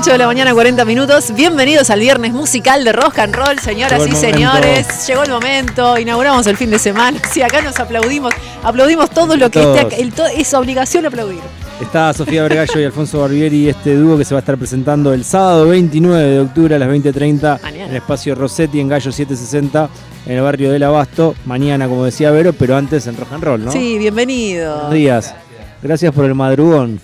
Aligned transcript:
8 0.00 0.12
de 0.12 0.18
la 0.18 0.26
mañana, 0.26 0.54
40 0.54 0.84
minutos. 0.84 1.34
Bienvenidos 1.34 1.90
al 1.90 1.98
viernes 1.98 2.32
musical 2.32 2.84
de 2.84 2.92
Rock 2.92 3.18
and 3.18 3.34
Roll, 3.34 3.58
señoras 3.58 4.06
y 4.06 4.12
señores. 4.12 5.06
Llegó 5.08 5.24
el 5.24 5.30
momento, 5.30 5.98
inauguramos 5.98 6.46
el 6.46 6.56
fin 6.56 6.70
de 6.70 6.78
semana. 6.78 7.18
Sí, 7.32 7.42
acá 7.42 7.60
nos 7.62 7.78
aplaudimos, 7.80 8.32
aplaudimos 8.62 9.10
todo 9.10 9.36
lo 9.36 9.50
que 9.50 9.60
Todos. 9.60 9.76
esté 9.76 9.86
acá. 9.96 9.96
El 10.02 10.12
to- 10.12 10.26
es 10.26 10.54
obligación 10.54 11.04
aplaudir. 11.06 11.40
Está 11.80 12.12
Sofía 12.12 12.42
Vergallo 12.44 12.80
y 12.80 12.84
Alfonso 12.84 13.20
Barbieri, 13.20 13.68
este 13.68 13.96
dúo 13.96 14.16
que 14.16 14.24
se 14.24 14.34
va 14.34 14.38
a 14.38 14.42
estar 14.42 14.56
presentando 14.56 15.12
el 15.12 15.24
sábado 15.24 15.66
29 15.66 16.22
de 16.30 16.40
octubre 16.40 16.74
a 16.76 16.78
las 16.78 16.88
20.30 16.88 17.60
Mañana. 17.62 17.84
en 17.84 17.90
el 17.90 17.96
espacio 17.96 18.34
Rossetti 18.36 18.78
en 18.80 18.88
Gallo 18.88 19.10
760 19.10 19.88
en 20.26 20.32
el 20.36 20.42
barrio 20.42 20.70
del 20.70 20.82
Abasto. 20.84 21.34
Mañana, 21.44 21.88
como 21.88 22.04
decía 22.04 22.30
Vero, 22.30 22.52
pero 22.52 22.76
antes 22.76 23.06
en 23.08 23.16
Rock 23.16 23.32
and 23.32 23.42
Roll, 23.44 23.64
¿no? 23.64 23.72
Sí, 23.72 23.98
bienvenido. 23.98 24.74
Buenos 24.74 24.92
días. 24.94 25.34
Gracias 25.82 26.12
por 26.14 26.24
el 26.24 26.34
madrugón. 26.34 27.00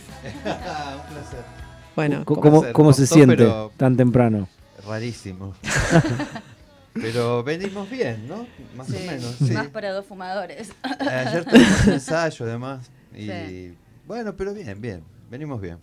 Bueno, 1.96 2.24
¿Cómo, 2.24 2.40
cómo 2.72 2.92
se 2.92 3.02
Costó, 3.02 3.14
siente 3.14 3.48
tan 3.76 3.96
temprano? 3.96 4.48
Rarísimo. 4.86 5.54
Pero 6.94 7.42
venimos 7.42 7.90
bien, 7.90 8.28
¿no? 8.28 8.46
Más 8.76 8.86
Sí, 8.86 8.96
o 8.96 9.10
menos. 9.10 9.34
Sí. 9.38 9.50
Más 9.52 9.66
para 9.68 9.90
dos 9.92 10.06
fumadores. 10.06 10.70
Ayer 11.00 11.44
tuvimos 11.44 11.86
un 11.86 11.92
ensayo 11.94 12.44
además. 12.44 12.90
Y 13.16 13.26
Sí. 13.28 13.74
bueno, 14.06 14.34
pero 14.36 14.54
bien, 14.54 14.80
bien. 14.80 15.02
Venimos 15.30 15.60
bien. 15.60 15.78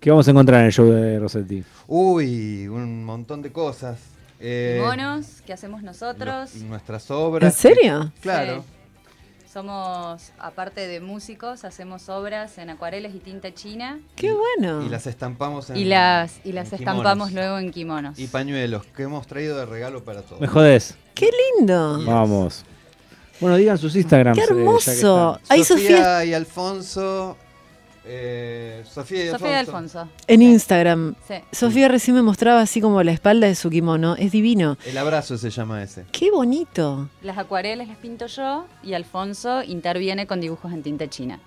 ¿Qué 0.00 0.10
vamos 0.10 0.26
a 0.28 0.30
encontrar 0.30 0.60
en 0.60 0.66
el 0.66 0.72
show 0.72 0.90
de 0.90 1.18
Rossetti? 1.18 1.62
Uy, 1.86 2.68
un 2.68 3.04
montón 3.04 3.42
de 3.42 3.52
cosas. 3.52 3.98
Eh, 4.40 4.80
Monos 4.82 5.42
que 5.46 5.52
hacemos 5.52 5.82
nosotros. 5.82 6.54
lo- 6.54 6.66
nuestras 6.68 7.10
obras. 7.10 7.54
¿En 7.54 7.58
serio? 7.74 8.12
Claro. 8.20 8.64
Somos, 9.56 10.32
aparte 10.38 10.86
de 10.86 11.00
músicos, 11.00 11.64
hacemos 11.64 12.10
obras 12.10 12.58
en 12.58 12.68
acuarelas 12.68 13.14
y 13.14 13.20
tinta 13.20 13.54
china. 13.54 13.98
Qué 14.14 14.30
bueno. 14.34 14.82
Y 14.84 14.90
las 14.90 15.06
estampamos 15.06 15.70
en 15.70 15.78
Y 15.78 15.86
las, 15.86 16.40
y 16.44 16.52
las 16.52 16.74
en 16.74 16.80
estampamos 16.80 17.28
kimonos. 17.28 17.32
luego 17.32 17.58
en 17.58 17.70
kimonos. 17.70 18.18
Y 18.18 18.26
pañuelos 18.26 18.84
que 18.94 19.04
hemos 19.04 19.26
traído 19.26 19.56
de 19.56 19.64
regalo 19.64 20.04
para 20.04 20.20
todos. 20.20 20.42
Me 20.42 20.46
jodés. 20.46 20.94
Qué 21.14 21.30
lindo. 21.56 21.96
Yes. 22.00 22.06
Vamos. 22.06 22.64
Bueno, 23.40 23.56
digan 23.56 23.78
sus 23.78 23.96
Instagrams. 23.96 24.38
Qué 24.38 24.44
eh, 24.44 24.46
hermoso. 24.50 25.40
Ay, 25.48 25.64
Sofía, 25.64 25.88
Sofía. 25.88 26.24
y 26.26 26.34
Alfonso. 26.34 27.38
Eh, 28.06 28.84
Sofía 28.88 29.26
y 29.26 29.28
Sofía 29.30 29.50
y 29.50 29.54
Alfonso. 29.54 30.00
Alfonso. 30.00 30.14
En 30.28 30.40
Sí. 30.40 30.46
Instagram. 30.46 31.14
Sí. 31.26 31.34
Sofía 31.52 31.88
recién 31.88 32.14
me 32.16 32.22
mostraba 32.22 32.60
así 32.60 32.80
como 32.80 33.02
la 33.02 33.12
espalda 33.12 33.46
de 33.48 33.54
su 33.54 33.68
kimono. 33.68 34.14
Es 34.16 34.32
divino. 34.32 34.78
El 34.86 34.96
abrazo 34.98 35.36
se 35.36 35.50
llama 35.50 35.82
ese. 35.82 36.04
Qué 36.12 36.30
bonito. 36.30 37.08
Las 37.22 37.36
acuarelas 37.38 37.88
las 37.88 37.96
pinto 37.98 38.26
yo 38.26 38.66
y 38.82 38.94
Alfonso 38.94 39.62
interviene 39.62 40.26
con 40.26 40.40
dibujos 40.40 40.72
en 40.72 40.82
tinta 40.82 41.08
china. 41.08 41.40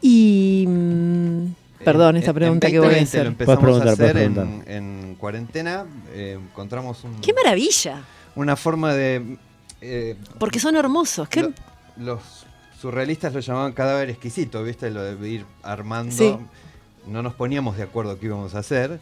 Y. 0.00 0.64
mm, 0.68 1.46
perdón, 1.84 2.16
esta 2.16 2.30
En- 2.30 2.34
pregunta 2.36 2.66
en 2.66 2.72
que 2.72 2.78
voy 2.78 2.86
a 2.86 2.90
2020 2.90 3.08
hacer. 3.08 3.24
Lo 3.24 3.30
empezamos 3.30 3.60
Puedes 3.60 3.80
preguntar, 3.80 3.88
a 3.88 3.92
hacer 3.92 4.68
en, 4.68 5.14
cuarentena. 5.16 5.86
eh, 6.12 6.38
encontramos 6.42 7.04
un- 7.04 7.20
¡Qué 7.20 7.32
maravilla! 7.32 8.02
una 8.34 8.56
forma 8.56 8.94
de. 8.94 9.36
eh, 9.80 10.16
Porque 10.38 10.58
son 10.58 10.74
hermosos. 10.76 11.28
¿Qué? 11.28 11.42
lo- 11.42 11.52
los 11.98 12.41
surrealistas 12.82 13.32
lo 13.32 13.38
llamaban 13.38 13.72
cadáver 13.72 14.10
exquisito, 14.10 14.64
¿viste? 14.64 14.90
Lo 14.90 15.04
de 15.04 15.28
ir 15.28 15.46
armando. 15.62 16.12
Sí. 16.12 16.36
No 17.06 17.22
nos 17.22 17.32
poníamos 17.32 17.76
de 17.76 17.84
acuerdo 17.84 18.18
qué 18.18 18.26
íbamos 18.26 18.56
a 18.56 18.58
hacer. 18.58 18.98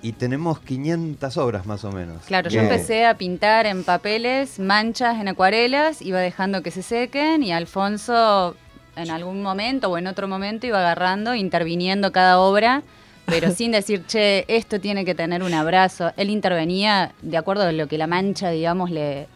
Y 0.00 0.12
tenemos 0.12 0.58
500 0.58 1.36
obras 1.36 1.66
más 1.66 1.84
o 1.84 1.92
menos. 1.92 2.22
Claro, 2.24 2.48
yo 2.48 2.62
empecé 2.62 3.04
a 3.04 3.18
pintar 3.18 3.66
en 3.66 3.84
papeles, 3.84 4.58
manchas 4.58 5.20
en 5.20 5.28
acuarelas, 5.28 6.00
iba 6.00 6.18
dejando 6.18 6.62
que 6.62 6.70
se 6.70 6.82
sequen 6.82 7.42
y 7.42 7.52
Alfonso 7.52 8.56
en 8.96 9.10
algún 9.10 9.42
momento 9.42 9.90
o 9.90 9.98
en 9.98 10.06
otro 10.06 10.26
momento 10.26 10.66
iba 10.66 10.78
agarrando, 10.78 11.34
interviniendo 11.34 12.10
cada 12.10 12.38
obra, 12.38 12.82
pero 13.26 13.50
sin 13.54 13.70
decir, 13.70 14.04
che, 14.06 14.46
esto 14.48 14.80
tiene 14.80 15.04
que 15.04 15.14
tener 15.14 15.42
un 15.42 15.52
abrazo. 15.52 16.12
Él 16.16 16.30
intervenía 16.30 17.12
de 17.20 17.36
acuerdo 17.36 17.64
a 17.64 17.72
lo 17.72 17.86
que 17.86 17.98
la 17.98 18.06
mancha, 18.06 18.48
digamos, 18.48 18.90
le, 18.90 19.28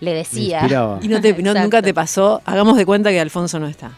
le 0.00 0.14
decía. 0.14 0.66
Y 1.02 1.08
no 1.08 1.20
te- 1.20 1.32
no- 1.34 1.38
Exacto. 1.38 1.60
nunca 1.62 1.82
te 1.82 1.94
pasó, 1.94 2.40
hagamos 2.44 2.76
de 2.76 2.86
cuenta 2.86 3.10
que 3.10 3.20
Alfonso 3.20 3.58
no 3.60 3.66
está. 3.66 3.90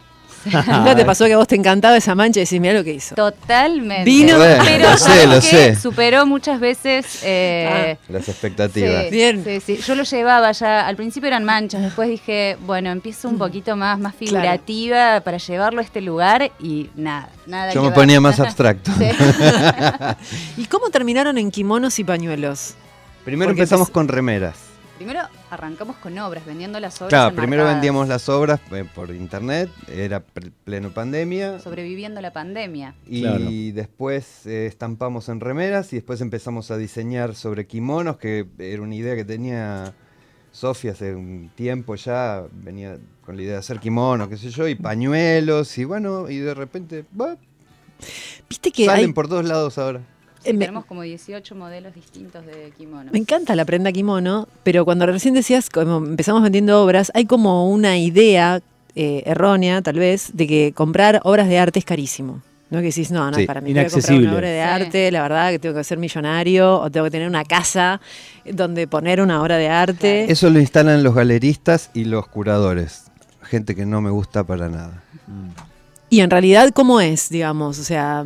nunca 0.45 0.97
te 0.97 1.05
pasó 1.05 1.25
que 1.27 1.35
a 1.35 1.37
vos 1.37 1.47
te 1.47 1.55
encantaba 1.55 1.97
esa 1.97 2.17
mancha 2.17 2.41
y 2.41 2.43
decís, 2.43 2.61
mira 2.61 2.75
lo 2.75 2.83
que 2.83 2.93
hizo. 2.95 3.15
Totalmente. 3.15 4.03
Vino- 4.03 4.37
Bueno, 4.37 4.65
pero 4.65 4.91
lo 4.91 4.99
sé, 4.99 5.05
¿sabes 5.05 5.27
lo 5.29 5.41
sé. 5.41 5.77
superó 5.77 6.27
muchas 6.27 6.59
veces 6.59 7.21
eh, 7.23 7.97
Las 8.09 8.29
expectativas. 8.29 9.05
Sí, 9.05 9.11
Bien. 9.13 9.45
Sí, 9.45 9.61
sí. 9.61 9.77
Yo 9.77 9.95
lo 9.95 10.03
llevaba 10.03 10.51
ya. 10.51 10.85
Al 10.89 10.97
principio 10.97 11.29
eran 11.29 11.45
manchas, 11.45 11.81
después 11.83 12.09
dije, 12.09 12.57
bueno, 12.67 12.91
empiezo 12.91 13.29
un 13.29 13.39
poquito 13.39 13.77
más, 13.77 14.01
más 14.01 14.17
figurativa 14.17 15.21
para 15.21 15.37
llevarlo 15.39 15.79
a 15.81 15.85
este 15.85 16.01
lugar 16.01 16.51
y 16.59 16.91
nada, 16.97 17.29
nada. 17.47 17.73
Yo 17.73 17.81
me 17.83 17.91
ver. 17.91 17.95
ponía 17.95 18.21
más 18.21 18.41
abstracto. 18.41 18.91
¿Y 20.57 20.65
cómo 20.67 20.91
terminaron 20.91 21.39
en 21.39 21.53
kimonos 21.53 21.99
y 22.01 22.05
pañuelos? 22.05 22.75
Primero 23.25 23.51
Porque 23.51 23.61
empezamos 23.61 23.89
empe- 23.89 23.93
con 23.93 24.09
remeras. 24.09 24.57
Primero 24.97 25.21
arrancamos 25.53 25.97
con 25.97 26.19
obras, 26.19 26.47
vendiendo 26.47 26.81
las 26.81 26.97
obras. 27.03 27.11
Claro, 27.11 27.37
primero 27.37 27.65
vendíamos 27.67 28.09
las 28.09 28.29
obras 28.31 28.59
eh, 28.73 28.85
por 28.95 29.11
internet, 29.11 29.69
era 29.87 30.21
pleno 30.65 30.91
pandemia. 30.91 31.59
Sobreviviendo 31.59 32.21
la 32.23 32.33
pandemia. 32.33 32.95
Y 33.07 33.21
Claro. 33.21 33.45
después 33.75 34.47
eh, 34.47 34.67
estampamos 34.67 35.29
en 35.29 35.41
remeras 35.41 35.93
y 35.93 35.97
después 35.97 36.23
empezamos 36.23 36.71
a 36.71 36.79
diseñar 36.79 37.35
sobre 37.35 37.67
kimonos, 37.67 38.17
que 38.17 38.47
era 38.59 38.81
una 38.83 38.95
idea 38.95 39.15
que 39.15 39.25
tenía 39.27 39.93
Sofía 40.53 40.93
hace 40.93 41.15
un 41.15 41.51
tiempo 41.55 41.95
ya, 41.97 42.45
venía 42.53 42.97
con 43.25 43.37
la 43.37 43.43
idea 43.43 43.53
de 43.55 43.59
hacer 43.59 43.79
kimonos, 43.79 44.29
qué 44.29 44.37
sé 44.39 44.51
yo, 44.51 44.67
y 44.69 44.75
pañuelos, 44.75 45.77
y 45.79 45.85
bueno, 45.85 46.29
y 46.31 46.39
de 46.39 46.55
repente, 46.55 47.05
bah, 47.13 47.37
Viste 48.49 48.71
que 48.73 48.87
salen 48.87 49.07
hay- 49.07 49.13
por 49.13 49.29
todos 49.29 49.45
lados 49.45 49.79
ahora. 49.79 50.01
Sí, 50.43 50.51
Eh, 50.51 50.53
me- 50.55 50.61
tenemos 50.67 50.85
como 50.87 51.03
18 51.03 51.55
modelos 51.55 51.95
distintos 51.95 52.45
de 52.47 52.73
kimonos. 52.77 53.13
Me 53.13 53.19
encanta 53.19 53.55
la 53.55 53.65
prenda 53.65 53.93
kimono, 53.93 54.49
pero 54.65 54.85
cuando 54.85 55.07
recién 55.07 55.35
decías, 55.35 55.71
como 55.71 55.99
empezamos 55.99 56.43
vendiendo 56.43 56.83
obras, 56.83 57.11
hay 57.15 57.27
como 57.27 57.71
una 57.71 57.97
idea 57.99 58.61
eh, 58.95 59.23
errónea, 59.25 59.81
tal 59.81 59.95
vez, 59.99 60.33
de 60.35 60.47
que 60.47 60.73
comprar 60.75 61.21
obras 61.25 61.49
de 61.49 61.59
arte 61.59 61.79
es 61.79 61.85
carísimo. 61.85 62.43
¿No? 62.69 62.79
Que 62.81 62.87
decís, 62.87 63.11
no, 63.11 63.31
no, 63.31 63.37
Sí, 63.37 63.47
para 63.47 63.61
mí 63.61 63.73
voy 63.73 63.81
a 63.81 63.85
comprar 63.85 63.93
inaccesible. 64.01 64.29
una 64.29 64.37
obra 64.37 64.49
de 64.49 64.63
Sí. 64.63 64.69
arte, 64.85 65.13
la 65.13 65.23
verdad 65.23 65.51
que 65.51 65.59
tengo 65.59 65.75
que 65.75 65.85
ser 65.85 65.99
millonario 65.99 66.81
o 66.81 66.91
tengo 66.91 67.05
que 67.05 67.11
tener 67.11 67.29
una 67.29 67.45
casa 67.45 68.01
donde 68.51 68.87
poner 68.87 69.21
una 69.21 69.43
obra 69.43 69.59
de 69.59 69.69
arte. 69.69 70.31
Eso 70.33 70.49
lo 70.51 70.59
instalan 70.59 71.03
los 71.03 71.15
galeristas 71.15 71.91
y 71.93 72.05
los 72.05 72.27
curadores, 72.29 73.05
gente 73.43 73.75
que 73.75 73.85
no 73.85 74.01
me 74.01 74.09
gusta 74.11 74.43
para 74.45 74.69
nada. 74.71 75.03
Y 76.09 76.21
en 76.21 76.31
realidad, 76.31 76.71
¿cómo 76.75 77.01
es, 77.03 77.29
digamos? 77.29 77.79
O 77.79 77.85
sea, 77.85 78.25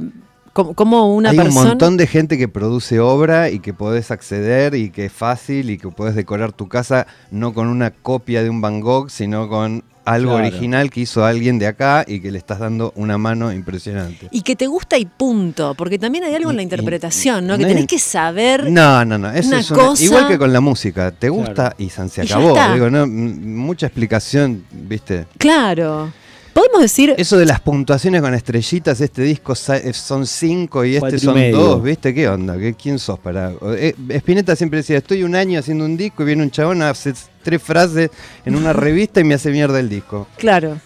¿cómo, 0.56 0.72
cómo 0.74 1.14
una 1.14 1.30
Hay 1.30 1.36
persona... 1.36 1.60
un 1.60 1.68
montón 1.68 1.96
de 1.98 2.06
gente 2.06 2.38
que 2.38 2.48
produce 2.48 2.98
obra 2.98 3.50
y 3.50 3.58
que 3.60 3.74
podés 3.74 4.10
acceder 4.10 4.74
y 4.74 4.88
que 4.90 5.04
es 5.04 5.12
fácil 5.12 5.68
y 5.68 5.76
que 5.76 5.88
podés 5.88 6.14
decorar 6.14 6.52
tu 6.52 6.66
casa 6.66 7.06
no 7.30 7.52
con 7.52 7.68
una 7.68 7.90
copia 7.90 8.42
de 8.42 8.48
un 8.48 8.62
Van 8.62 8.80
Gogh, 8.80 9.10
sino 9.10 9.48
con 9.50 9.84
algo 10.06 10.34
Claro. 10.36 10.46
original 10.46 10.88
que 10.88 11.00
hizo 11.00 11.24
alguien 11.24 11.58
de 11.58 11.66
acá 11.66 12.04
y 12.06 12.20
que 12.20 12.30
le 12.30 12.38
estás 12.38 12.60
dando 12.60 12.92
una 12.94 13.18
mano 13.18 13.52
impresionante. 13.52 14.28
Y 14.30 14.42
que 14.42 14.54
te 14.54 14.68
gusta 14.68 14.96
y 14.98 15.04
punto, 15.04 15.74
porque 15.76 15.98
también 15.98 16.22
hay 16.24 16.32
algo 16.34 16.50
en 16.50 16.56
la 16.56 16.62
y- 16.62 16.64
interpretación, 16.64 17.44
¿no? 17.46 17.56
Que 17.58 17.62
no 17.64 17.68
tenés 17.68 17.86
que 17.86 17.98
saber... 17.98 18.70
No, 18.70 19.04
no, 19.04 19.18
no. 19.18 19.32
Eso 19.32 19.48
una 19.48 19.58
es 19.60 19.70
una- 19.70 19.80
cosa- 19.80 20.04
igual 20.04 20.28
que 20.28 20.38
con 20.38 20.52
la 20.52 20.60
música. 20.60 21.10
Te 21.10 21.28
gusta 21.28 21.52
Claro. 21.54 21.76
y 21.78 21.90
se 21.90 22.22
acabó. 22.22 22.56
Digo, 22.72 22.88
no, 22.88 23.04
mucha 23.06 23.86
explicación, 23.86 24.64
¿viste? 24.70 25.26
Claro. 25.38 26.12
Podemos 26.56 26.80
decir... 26.80 27.14
Eso 27.18 27.36
de 27.36 27.44
las 27.44 27.60
puntuaciones 27.60 28.22
con 28.22 28.32
estrellitas, 28.32 28.98
este 29.02 29.20
disco 29.20 29.54
sa- 29.54 29.76
eh, 29.76 29.92
son 29.92 30.26
cinco 30.26 30.86
y 30.86 30.96
este 30.96 31.18
son 31.18 31.34
medio. 31.34 31.58
dos, 31.58 31.82
¿viste? 31.82 32.14
¿Qué 32.14 32.26
onda? 32.28 32.56
¿Qué, 32.56 32.72
¿Quién 32.72 32.98
sos 32.98 33.18
para...? 33.18 33.52
Eh, 33.76 33.94
Spinetta 34.08 34.56
siempre 34.56 34.78
decía, 34.78 34.96
estoy 34.96 35.22
un 35.22 35.34
año 35.34 35.60
haciendo 35.60 35.84
un 35.84 35.98
disco 35.98 36.22
y 36.22 36.26
viene 36.26 36.42
un 36.42 36.50
chabón, 36.50 36.80
hace 36.80 37.12
tres 37.42 37.62
frases 37.62 38.08
en 38.46 38.56
una 38.56 38.72
revista 38.72 39.20
y 39.20 39.24
me 39.24 39.34
hace 39.34 39.50
mierda 39.50 39.78
el 39.78 39.90
disco. 39.90 40.26
Claro. 40.38 40.78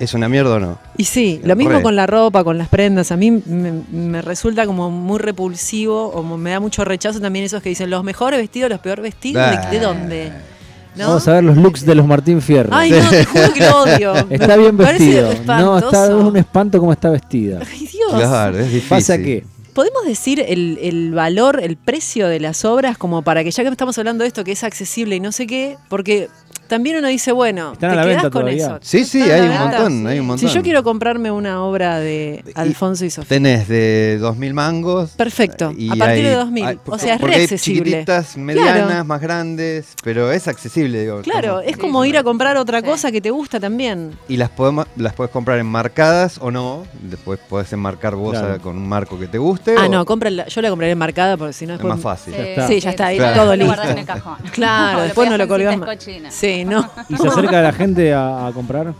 ¿Es 0.00 0.12
una 0.14 0.28
mierda 0.28 0.56
o 0.56 0.58
no? 0.58 0.78
Y 0.96 1.04
sí, 1.04 1.40
lo 1.44 1.54
mismo 1.54 1.74
Re. 1.74 1.82
con 1.82 1.94
la 1.94 2.08
ropa, 2.08 2.42
con 2.42 2.58
las 2.58 2.66
prendas. 2.68 3.12
A 3.12 3.16
mí 3.16 3.30
me, 3.30 3.70
me 3.92 4.20
resulta 4.22 4.66
como 4.66 4.90
muy 4.90 5.20
repulsivo 5.20 6.08
o 6.08 6.24
me 6.36 6.50
da 6.50 6.58
mucho 6.58 6.84
rechazo 6.84 7.20
también 7.20 7.44
esos 7.44 7.62
que 7.62 7.68
dicen 7.68 7.88
los 7.90 8.02
mejores 8.02 8.40
vestidos, 8.40 8.68
los 8.70 8.80
peores 8.80 9.04
vestidos. 9.04 9.48
¿De, 9.70 9.78
de 9.78 9.84
dónde? 9.84 10.32
¿No? 10.94 11.08
Vamos 11.08 11.26
a 11.26 11.32
ver 11.32 11.44
los 11.44 11.56
looks 11.56 11.86
de 11.86 11.94
los 11.94 12.06
Martín 12.06 12.42
Fierro. 12.42 12.68
Ay, 12.72 12.90
no, 12.90 13.08
te 13.08 13.24
juro 13.24 13.52
que 13.52 13.60
lo 13.60 13.82
odio. 13.82 14.14
Está 14.30 14.56
bien 14.56 14.76
vestido. 14.76 15.32
No, 15.46 15.78
está 15.78 16.06
es 16.06 16.12
un 16.12 16.36
espanto 16.36 16.78
como 16.78 16.92
está 16.92 17.08
vestida. 17.08 17.60
Ay, 17.70 17.86
Dios. 17.86 18.12
Claro, 18.12 18.58
es 18.58 18.66
difícil. 18.66 18.88
¿Pasa 18.88 19.18
qué? 19.18 19.44
¿Podemos 19.72 20.04
decir 20.04 20.44
el, 20.46 20.78
el 20.82 21.12
valor, 21.12 21.60
el 21.62 21.76
precio 21.76 22.28
de 22.28 22.40
las 22.40 22.66
obras 22.66 22.98
como 22.98 23.22
para 23.22 23.42
que 23.42 23.50
ya 23.50 23.62
que 23.62 23.70
estamos 23.70 23.96
hablando 23.96 24.22
de 24.22 24.28
esto 24.28 24.44
que 24.44 24.52
es 24.52 24.64
accesible 24.64 25.16
y 25.16 25.20
no 25.20 25.32
sé 25.32 25.46
qué? 25.46 25.78
Porque 25.88 26.28
también 26.68 26.96
uno 26.96 27.08
dice, 27.08 27.32
bueno, 27.32 27.72
Están 27.72 27.90
te 27.90 27.92
a 27.92 27.96
la 27.96 28.02
quedás 28.02 28.16
venta 28.22 28.30
con 28.30 28.42
todavía. 28.42 28.66
eso. 28.66 28.78
Sí, 28.82 29.04
sí, 29.04 29.22
hay 29.22 29.40
un 29.42 29.58
montón, 29.58 30.06
hay 30.06 30.18
un 30.20 30.26
montón. 30.26 30.48
Si 30.48 30.54
yo 30.54 30.62
quiero 30.62 30.82
comprarme 30.82 31.30
una 31.30 31.62
obra 31.64 31.98
de 31.98 32.44
Alfonso 32.54 33.04
y 33.04 33.10
Sofía. 33.10 33.28
Tenés 33.28 33.68
de 33.68 34.18
2.000 34.20 34.52
mangos. 34.54 35.10
Perfecto, 35.10 35.72
y 35.76 35.90
a 35.90 35.94
partir 35.96 36.24
de 36.24 36.30
hay- 36.30 36.36
2.000. 36.36 36.66
hay- 36.66 36.78
O 36.86 36.98
sea, 36.98 37.14
es 37.16 37.20
re 37.20 37.34
hay 37.34 37.42
accesible. 37.42 37.84
chiquititas, 37.90 38.36
medianas, 38.36 38.86
Claro. 38.86 39.04
más 39.04 39.20
grandes, 39.20 39.86
pero 40.02 40.32
es 40.32 40.48
accesible, 40.48 41.00
digo. 41.02 41.20
Claro, 41.22 41.60
es 41.60 41.76
como 41.76 42.02
Sí. 42.04 42.10
ir 42.10 42.18
a 42.18 42.22
comprar 42.22 42.56
otra 42.56 42.80
Sí. 42.80 42.86
cosa 42.86 43.12
que 43.12 43.20
te 43.20 43.30
gusta 43.30 43.60
también. 43.60 44.12
Y 44.28 44.36
las, 44.36 44.50
podemos, 44.50 44.86
las 44.96 45.12
puedes 45.14 45.30
comprar 45.32 45.58
enmarcadas 45.58 46.38
o 46.40 46.50
no. 46.50 46.84
Después 47.02 47.38
podés 47.48 47.72
enmarcar 47.72 48.14
vos 48.14 48.32
Claro. 48.32 48.54
a- 48.54 48.58
con 48.58 48.76
un 48.76 48.88
marco 48.88 49.18
que 49.18 49.26
te 49.26 49.38
guste. 49.38 49.74
Ah, 49.78 49.86
o- 49.86 49.88
no, 49.88 50.04
cómprala- 50.04 50.46
yo 50.46 50.60
la 50.62 50.68
compraré 50.70 50.92
enmarcada 50.92 51.36
porque 51.36 51.52
si 51.52 51.66
no 51.66 51.74
Es 51.74 51.78
después... 51.80 51.94
más 51.94 52.02
fácil. 52.02 52.34
Ya 52.34 52.42
está. 52.44 52.68
Sí, 52.68 52.80
ya 52.80 52.90
está 52.90 53.06
ahí 53.06 53.18
Claro. 53.18 53.36
todo 53.36 53.46
Lo 53.46 53.52
listo. 53.56 53.66
guardas 53.66 53.90
en 53.90 53.98
el 53.98 54.06
cajón. 54.06 54.36
Claro, 54.52 55.00
después 55.02 55.28
no 55.30 55.36
lo 55.36 55.48
colgás 55.48 55.74
escochina. 55.74 56.30
Sí, 56.54 56.64
no. 56.64 56.88
¿Y 57.08 57.16
se 57.16 57.28
acerca 57.28 57.60
la 57.62 57.72
gente 57.72 58.12
a, 58.14 58.46
a 58.46 58.52
comprar? 58.52 58.94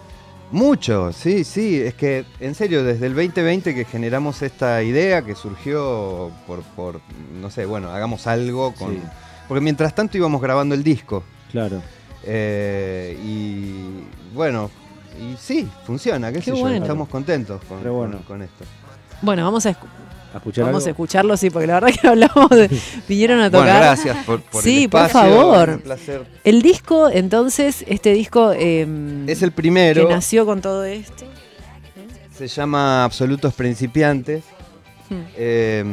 Mucho, 0.50 1.12
sí, 1.12 1.44
sí. 1.44 1.80
Es 1.80 1.94
que, 1.94 2.24
en 2.40 2.54
serio, 2.54 2.84
desde 2.84 3.06
el 3.06 3.14
2020 3.14 3.74
que 3.74 3.84
generamos 3.86 4.42
esta 4.42 4.82
idea 4.82 5.22
que 5.22 5.34
surgió 5.34 6.30
por, 6.46 6.62
por 6.62 7.00
no 7.40 7.50
sé, 7.50 7.64
bueno, 7.66 7.90
hagamos 7.90 8.26
algo 8.26 8.72
con... 8.74 8.92
Sí. 8.94 9.00
Porque 9.48 9.60
mientras 9.62 9.94
tanto 9.94 10.16
íbamos 10.18 10.40
grabando 10.42 10.74
el 10.74 10.82
disco. 10.84 11.22
Claro. 11.50 11.82
eh, 12.24 13.18
y 13.22 14.04
bueno, 14.34 14.70
y 15.20 15.36
sí, 15.38 15.68
funciona, 15.84 16.28
qué, 16.32 16.38
Qué 16.38 16.44
sé 16.44 16.50
yo, 16.56 16.60
bueno. 16.62 16.76
estamos 16.82 17.08
contentos 17.08 17.60
con, 17.68 17.82
bueno. 17.82 18.16
con- 18.18 18.22
con 18.24 18.42
esto. 18.42 18.64
Bueno, 19.20 19.44
vamos 19.44 19.66
a, 19.66 19.76
¿A 20.32 20.38
escuchar 20.38 20.64
vamos 20.64 20.86
a 20.86 20.90
escucharlo, 20.90 21.36
sí, 21.36 21.50
porque 21.50 21.66
la 21.66 21.74
verdad 21.80 21.90
que 22.00 22.08
hablamos 22.08 22.48
de... 22.50 22.70
Vinieron 23.08 23.40
a 23.40 23.50
tocar. 23.50 23.64
Bueno, 23.66 23.78
gracias 23.80 24.24
por, 24.24 24.40
por 24.42 24.62
Sí, 24.62 24.84
el 24.84 24.90
por 24.90 25.08
favor. 25.08 25.68
Un 25.70 25.80
placer. 25.80 26.24
El 26.44 26.62
disco, 26.62 27.10
entonces, 27.10 27.84
este 27.86 28.12
disco 28.12 28.52
em, 28.52 29.28
Es 29.28 29.42
el 29.42 29.50
que 29.50 29.56
primero. 29.56 30.08
nació 30.08 30.46
con 30.46 30.60
todo 30.60 30.84
esto. 30.84 31.24
Se 32.36 32.48
llama 32.48 33.04
Absolutos 33.04 33.52
Principiantes. 33.54 34.44
Hmm. 35.10 35.14
eh, 35.36 35.84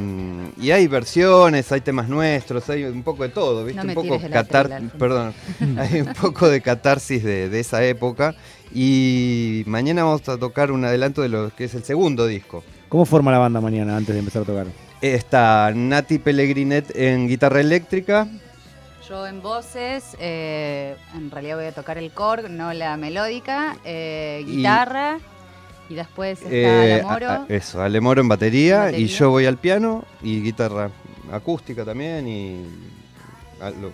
y 0.62 0.72
hay 0.72 0.88
versiones, 0.88 1.70
hay 1.74 1.82
temas 1.82 2.08
nuestros, 2.08 2.70
hay 2.70 2.86
un 2.86 3.04
poco 3.04 3.24
de 3.24 3.30
todo, 3.30 3.66
¿viste? 3.66 3.80
No 3.82 3.84
me 3.84 3.90
un 3.90 3.96
poco 3.96 4.08
tires 4.16 4.22
de 4.22 4.30
la 4.30 4.36
catar, 4.36 4.66
tela, 4.68 4.76
Alfonso. 4.78 4.98
perdón, 4.98 5.34
hay 5.78 6.02
un 6.02 6.14
poco 6.14 6.48
de 6.48 6.62
catarsis 6.62 7.22
de, 7.24 7.50
de 7.50 7.60
esa 7.60 7.84
época. 7.84 8.36
Y 8.74 9.64
mañana 9.66 10.04
vamos 10.06 10.28
a 10.30 10.38
tocar 10.38 10.72
un 10.72 10.86
adelanto 10.86 11.22
de 11.22 11.28
lo 11.30 11.54
que 11.54 11.66
es 11.66 11.74
el 11.74 11.84
segundo 11.84 12.28
disco. 12.28 12.64
¿Cómo 12.90 13.06
forma 13.06 13.32
la 13.32 13.38
banda 13.38 13.62
mañana 13.62 13.96
antes 13.98 14.14
de 14.14 14.20
empezar 14.20 14.42
a 14.42 14.46
tocar? 14.46 14.68
Está 15.02 15.72
Nati 15.74 16.18
Pellegrinet 16.18 16.96
en 16.96 17.28
guitarra 17.28 17.62
eléctrica. 17.62 18.28
Yo 19.08 19.26
en 19.28 19.42
voces, 19.42 20.04
eh, 20.20 20.96
en 21.16 21.32
realidad 21.32 21.58
voy 21.58 21.66
a 21.66 21.72
tocar 21.72 21.98
el 21.98 22.12
core, 22.12 22.50
no 22.50 22.74
la 22.74 22.98
melódica, 22.98 23.78
eh, 23.84 24.44
guitarra, 24.46 25.18
y, 25.90 25.96
después 25.96 26.40
está 26.42 26.52
eh, 26.52 27.02
la 27.02 27.08
moro. 27.10 27.30
a- 27.30 27.34
a- 27.36 27.46
eso, 27.50 27.82
Ale 27.82 28.02
Moro 28.02 28.22
en 28.22 28.28
batería, 28.28 28.80
Batería. 28.80 29.00
y 29.00 29.08
yo 29.08 29.32
voy 29.32 29.46
al 29.48 29.58
piano 29.58 30.04
y 30.22 30.42
guitarra 30.42 30.92
acústica 31.32 31.84
también 31.86 32.28
y 32.28 32.66
algo, 33.62 33.92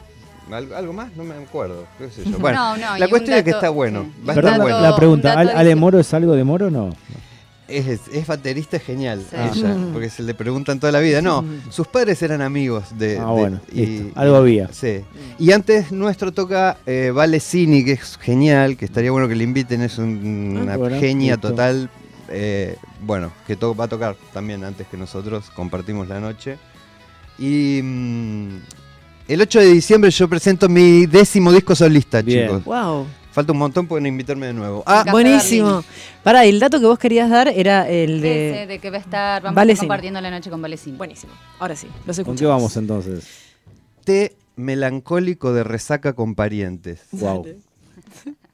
al- 0.52 0.74
algo 0.74 0.92
más, 0.94 1.16
no 1.16 1.24
me 1.24 1.36
acuerdo. 1.36 1.86
qué 1.98 2.10
sé 2.10 2.24
yo. 2.30 2.38
Bueno, 2.40 2.76
No, 2.76 2.78
no, 2.94 2.98
la 2.98 3.08
cuestión 3.08 3.38
es 3.38 3.44
que 3.46 3.52
está 3.52 3.70
bueno, 3.70 4.04
sí, 4.04 4.24
va 4.28 4.34
a 4.34 4.36
estar 4.36 4.58
la, 4.58 4.64
bueno. 4.64 4.82
la 4.82 4.96
pregunta, 4.98 5.32
un 5.34 5.38
¿Al- 5.40 5.48
dato 5.48 5.60
¿Ale 5.60 5.76
Moro 5.76 6.00
es 6.00 6.14
algo 6.14 6.34
de 6.34 6.44
Moro 6.44 6.68
o 6.68 6.72
no? 6.72 6.90
Es, 7.68 8.02
es 8.14 8.28
baterista 8.28 8.78
genial, 8.80 9.24
Sí. 9.28 9.36
ella, 9.60 9.76
porque 9.94 10.10
se 10.12 10.22
le 10.22 10.34
preguntan 10.36 10.80
toda 10.80 10.92
la 10.92 11.00
vida. 11.00 11.22
No, 11.22 11.44
sus 11.70 11.88
padres 11.88 12.22
eran 12.22 12.42
amigos 12.42 12.96
de. 12.98 13.18
Ah, 13.18 13.26
de- 13.26 13.32
bueno, 13.32 13.60
y- 13.74 13.86
listo, 13.86 14.20
algo 14.20 14.36
había. 14.36 14.72
Sí. 14.72 15.02
Y 15.40 15.52
antes 15.52 15.92
nuestro 15.92 16.32
toca 16.32 16.78
eh, 16.86 17.12
Vale 17.14 17.40
Cini, 17.40 17.84
que 17.84 17.94
es 17.94 18.18
genial, 18.22 18.78
que 18.78 18.86
estaría 18.86 19.10
bueno 19.12 19.28
que 19.28 19.36
le 19.36 19.44
inviten, 19.44 19.82
es 19.82 19.98
un- 19.98 20.56
Ah, 20.58 20.62
una 20.64 20.78
bueno, 20.78 21.00
genia 21.00 21.34
listo. 21.34 21.50
total. 21.50 21.90
eh, 22.30 22.76
bueno, 23.02 23.32
que 23.46 23.56
to- 23.56 23.76
va 23.76 23.86
a 23.86 23.88
tocar 23.88 24.16
también 24.34 24.64
antes 24.64 24.88
que 24.88 24.98
nosotros, 24.98 25.50
compartimos 25.56 26.08
la 26.08 26.20
noche. 26.20 26.58
Y 27.38 27.82
mm, 27.84 28.48
el 29.28 29.42
8 29.42 29.60
de 29.60 29.66
diciembre 29.74 30.10
yo 30.12 30.28
presento 30.28 30.68
mi 30.70 31.06
décimo 31.06 31.52
disco 31.52 31.76
solista, 31.76 32.22
Bien. 32.22 32.48
chicos. 32.48 32.64
Wow. 32.66 33.06
Falta 33.36 33.52
un 33.52 33.58
montón, 33.60 33.86
pueden 33.86 34.06
invitarme 34.06 34.46
de 34.48 34.54
nuevo. 34.54 34.82
Ah, 34.86 35.04
Buenísimo. 35.12 35.84
Pará, 36.24 36.46
el 36.46 36.58
dato 36.58 36.80
que 36.80 36.86
vos 36.86 36.98
querías 36.98 37.30
dar 37.30 37.50
era 37.50 37.86
el 37.90 38.24
Ese 38.24 38.28
de... 38.60 38.66
de 38.68 38.80
que 38.80 38.90
va 38.90 38.96
a 38.96 39.02
estar, 39.02 39.42
vamos 39.42 39.56
Valecino. 39.58 39.72
a 39.72 39.74
estar 39.74 39.88
compartiendo 39.88 40.22
la 40.22 40.32
noche 40.32 40.50
con 40.50 40.62
Valecino. 40.62 40.98
Buenísimo. 40.98 41.34
Ahora 41.60 41.76
sí, 41.76 41.88
los 42.08 42.16
¿Con 42.16 42.22
escuchamos. 42.22 42.40
qué 42.40 42.46
vamos 42.46 42.78
entonces? 42.78 43.28
té 44.06 44.38
melancólico 44.56 45.52
de 45.52 45.66
resaca 45.66 46.14
con 46.14 46.34
parientes. 46.36 47.02
Wow. 47.12 47.46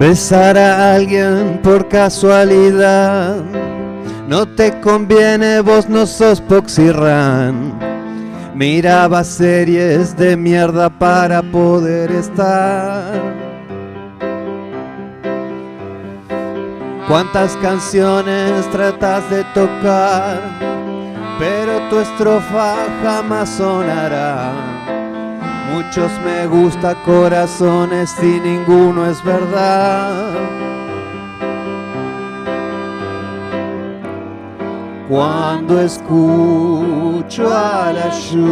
Besar 0.00 0.56
a 0.56 0.94
alguien 0.94 1.60
por 1.62 1.86
casualidad 1.86 3.36
no 4.26 4.48
te 4.48 4.80
conviene, 4.80 5.60
vos 5.60 5.90
no 5.90 6.06
sos 6.06 6.40
Poxirran. 6.40 7.78
Miraba 8.54 9.22
series 9.22 10.16
de 10.16 10.38
mierda 10.38 10.88
para 10.88 11.42
poder 11.42 12.10
estar. 12.12 13.12
¿Cuántas 17.06 17.54
canciones 17.58 18.70
tratas 18.70 19.28
de 19.28 19.44
tocar? 19.52 20.40
Pero 21.38 21.78
tu 21.90 21.98
estrofa 21.98 22.74
jamás 23.02 23.50
sonará. 23.50 24.79
Muchos 25.72 26.10
me 26.24 26.46
gusta 26.46 26.94
corazones 27.04 28.14
y 28.20 28.40
ninguno 28.40 29.06
es 29.06 29.22
verdad. 29.22 30.34
Cuando 35.08 35.80
escucho 35.80 37.48
a 37.52 37.92
la 37.92 38.10
lluvia, 38.10 38.50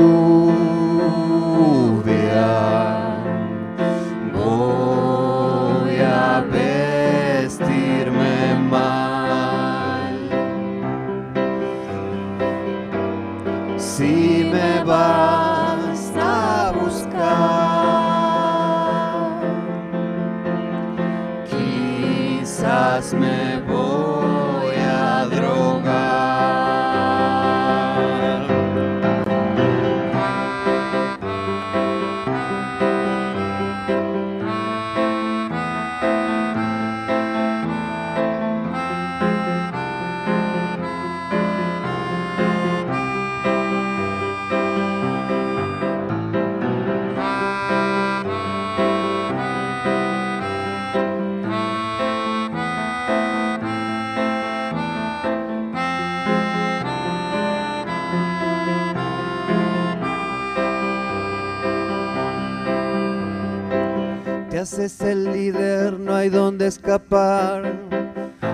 te 64.69 64.85
haces 64.85 65.01
el 65.01 65.25
líder, 65.33 65.99
no 65.99 66.15
hay 66.15 66.29
donde 66.29 66.67
escapar. 66.67 67.73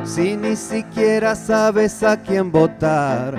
Si 0.05 0.37
ni 0.37 0.55
siquiera 0.55 1.35
sabes 1.35 2.03
a 2.03 2.17
quién 2.17 2.53
votar. 2.53 3.37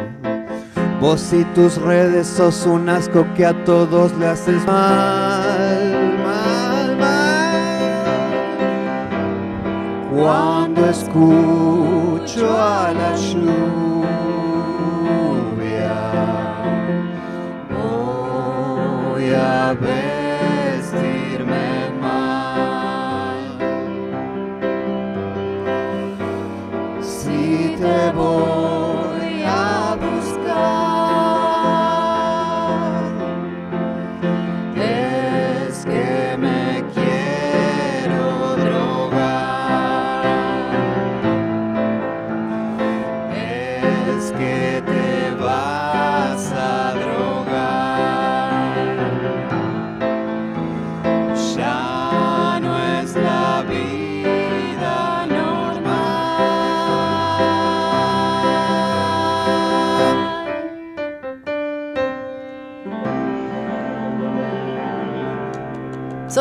Vos 0.99 1.31
y 1.33 1.43
tus 1.53 1.77
redes 1.77 2.27
sos 2.27 2.65
un 2.65 2.89
asco 2.89 3.25
que 3.35 3.45
a 3.45 3.63
todos 3.65 4.17
le 4.17 4.27
haces 4.27 4.65
mal, 4.65 6.17
mal, 6.23 6.97
mal. 6.97 7.53
Cuando 10.13 10.89
escucho 10.89 12.61
a 12.61 12.91
la 12.93 13.15
lluvia, 13.15 14.05
voy 19.11 19.29
a 19.33 19.73
vestirme 19.73 20.14
there. 34.75 35.04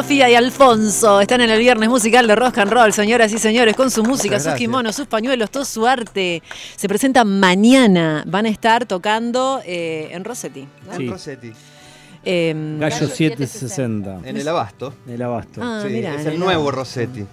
Sofía 0.05 0.29
y 0.29 0.35
Alfonso 0.35 1.19
están 1.23 1.41
en 1.41 1.49
el 1.49 1.59
viernes 1.59 1.89
musical 1.89 2.27
de 2.27 2.37
Rock 2.37 2.59
and 2.59 2.71
Roll, 2.71 2.93
señoras 2.93 3.33
y 3.33 3.39
señores, 3.39 3.75
con 3.75 3.91
su 3.91 4.05
música, 4.05 4.39
sus 4.39 4.53
kimonos, 4.53 4.95
sus 4.95 5.07
pañuelos, 5.07 5.51
todo 5.51 5.65
su 5.65 5.87
arte. 5.87 6.43
Se 6.77 6.89
presentan 6.89 7.41
mañana, 7.41 8.23
van 8.27 8.45
a 8.45 8.51
estar 8.51 8.85
tocando 8.85 9.63
eh, 9.65 10.09
en 10.13 10.23
Rossetti. 10.25 10.69
¿no? 10.87 10.97
Sí. 10.97 11.05
En 11.05 11.11
Rossetti, 11.11 11.53
Eh, 12.23 12.55
Gallo 12.79 12.97
Gallo 12.97 13.09
760. 13.09 14.21
en 14.25 14.37
el 14.37 14.47
Abasto. 14.47 14.93
En 15.07 15.15
el 15.15 15.23
abasto. 15.23 15.61
Ah, 15.63 15.83
Sí, 15.87 15.97
es 15.99 16.27
el 16.27 16.33
el 16.35 16.39
nuevo 16.39 16.63
Abasto. 16.65 16.71
Rossetti. 16.81 17.25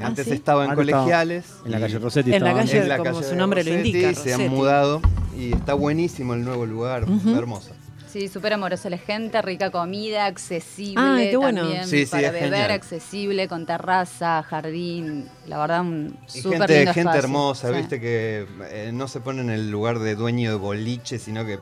Ah, 0.00 0.06
Antes 0.06 0.26
¿sí? 0.26 0.32
estaba 0.32 0.64
en 0.64 0.70
Antes 0.70 0.84
estaba 0.86 1.00
colegiales. 1.02 1.44
En 1.64 1.70
la 1.72 1.80
calle 1.80 1.98
Rossetti 1.98 2.32
En 2.34 2.42
la 2.44 2.48
estaban- 2.50 2.66
calle- 2.66 2.78
en 2.82 2.88
la 2.88 2.98
como 2.98 3.10
calle 3.10 3.24
su 3.24 3.30
de 3.30 3.36
nombre 3.36 3.64
lo 3.64 3.70
Rossetti, 3.72 3.88
indica, 3.88 4.14
Se 4.14 4.32
han 4.32 4.38
Rossetti. 4.40 4.54
mudado 4.56 5.00
y 5.36 5.52
está 5.54 5.74
buenísimo 5.74 6.34
el 6.34 6.44
nuevo 6.44 6.66
lugar, 6.66 7.02
Ujú. 7.10 7.36
hermoso. 7.36 7.72
Sí, 8.12 8.28
súper 8.28 8.52
amorosa 8.52 8.90
la 8.90 8.98
gente, 8.98 9.40
rica 9.40 9.70
comida, 9.70 10.26
accesible 10.26 11.00
Ay, 11.02 11.30
qué 11.30 11.36
bueno. 11.38 11.62
también 11.62 11.86
Sí, 11.86 12.04
sí, 12.04 12.10
para 12.10 12.26
es 12.26 12.32
beber, 12.34 12.50
genial. 12.50 12.70
accesible, 12.72 13.48
con 13.48 13.64
terraza, 13.64 14.42
jardín, 14.42 15.28
la 15.46 15.58
verdad 15.58 15.80
un 15.80 16.18
súper 16.26 16.58
gente, 16.60 16.74
lindo 16.76 16.92
gente 16.92 17.00
espacio. 17.10 17.18
hermosa, 17.20 17.68
Sí. 17.68 17.74
viste 17.74 18.00
que 18.00 18.46
eh, 18.70 18.90
no 18.92 19.08
se 19.08 19.20
pone 19.20 19.40
en 19.40 19.48
el 19.50 19.70
lugar 19.70 19.98
de 19.98 20.14
dueño 20.14 20.50
de 20.50 20.56
boliche, 20.56 21.18
sino 21.18 21.46
que 21.46 21.58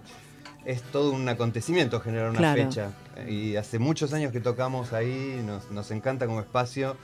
es 0.65 0.83
todo 0.83 1.13
un 1.13 1.29
acontecimiento 1.29 2.01
generar 2.01 2.31
una 2.31 2.39
Claro. 2.39 2.63
fecha. 2.65 2.91
Y 3.29 3.55
hace 3.57 3.79
muchos 3.79 4.13
años 4.13 4.33
que 4.33 4.41
tocamos 4.41 4.93
ahí, 4.93 5.41
nos, 5.47 5.71
nos 5.71 5.91
encanta 5.93 6.27
como 6.27 6.41
espacio 6.41 6.97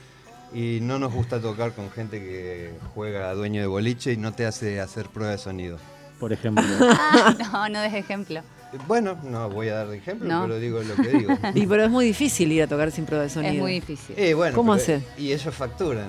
y 0.52 0.80
no 0.82 0.98
nos 0.98 1.12
gusta 1.12 1.40
tocar 1.40 1.72
con 1.72 1.90
gente 1.92 2.18
que 2.18 2.72
juega 2.94 3.30
a 3.30 3.34
dueño 3.34 3.60
de 3.60 3.66
boliche 3.68 4.12
y 4.12 4.16
no 4.16 4.32
te 4.32 4.44
hace 4.44 4.80
hacer 4.80 5.06
prueba 5.06 5.30
de 5.32 5.38
sonido. 5.38 5.78
por 6.18 6.32
ejemplo. 6.32 6.64
Ah, 6.80 7.34
no, 7.52 7.68
no 7.68 7.80
des 7.80 7.94
ejemplo. 7.94 8.40
Bueno, 8.86 9.16
no 9.22 9.48
voy 9.48 9.68
a 9.68 9.84
dar 9.84 9.94
ejemplo, 9.94 10.28
No. 10.28 10.42
pero 10.42 10.58
digo 10.58 10.82
lo 10.82 10.94
que 10.96 11.08
digo. 11.08 11.32
y 11.54 11.66
pero 11.66 11.84
es 11.84 11.90
muy 11.90 12.04
difícil 12.06 12.50
ir 12.52 12.62
a 12.62 12.66
tocar 12.66 12.90
sin 12.90 13.06
prueba 13.06 13.24
de 13.24 13.30
sonido. 13.30 13.54
Es 13.54 13.60
muy 13.60 13.72
difícil. 13.74 14.14
Eh, 14.18 14.34
bueno, 14.34 14.54
¿Cómo 14.54 14.72
hace? 14.74 15.02
Y 15.16 15.32
ellos 15.32 15.54
facturan 15.54 16.08